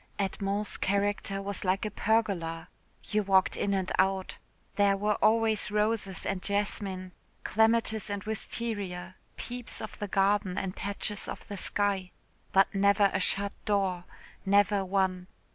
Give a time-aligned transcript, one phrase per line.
[0.17, 2.69] Edmond's character was like a pergola.
[3.03, 4.39] You walked in and out.
[4.75, 7.11] There were always roses and jasmine,
[7.43, 12.09] clematis and wisteria, peeps of the garden and patches of the sky
[12.51, 14.05] but never a shut door
[14.43, 15.27] never one.